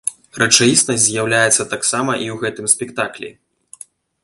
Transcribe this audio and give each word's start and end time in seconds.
Рэчаіснасць 0.43 1.03
з'яўляецца 1.07 1.67
таксама 1.75 2.11
і 2.25 2.35
ў 2.37 2.41
гэтым 2.47 2.73
спектаклі. 2.77 3.29